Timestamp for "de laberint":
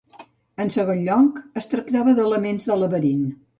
2.73-3.25